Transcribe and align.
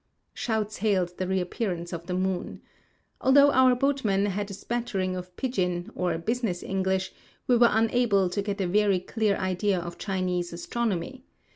Shouts 0.33 0.77
hailed 0.77 1.15
the 1.19 1.27
reappearance 1.27 1.93
of 1.93 2.07
the 2.07 2.15
moon. 2.15 2.63
Although 3.21 3.51
our 3.51 3.75
boatmen 3.75 4.25
had 4.25 4.49
a 4.49 4.53
smattering 4.55 5.15
of 5.15 5.35
pidjin, 5.37 5.91
or 5.93 6.17
business, 6.17 6.63
English, 6.63 7.11
we 7.45 7.55
were 7.55 7.69
unable 7.69 8.27
to 8.27 8.41
get 8.41 8.59
a 8.61 8.65
very 8.67 8.99
clear 8.99 9.35
idea 9.37 9.79
of 9.79 9.99
Chinese 9.99 10.53
astronomy. 10.53 11.23